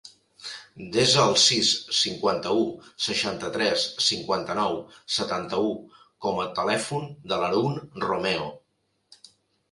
Desa 0.93 1.23
el 1.31 1.35
sis, 1.41 1.67
cinquanta-u, 1.97 2.63
seixanta-tres, 3.07 3.83
cinquanta-nou, 4.05 4.79
setanta-u 5.17 5.69
com 6.27 6.41
a 6.45 6.47
telèfon 6.61 7.05
de 7.33 7.39
l'Haroun 7.43 7.77
Romeo. 8.07 8.49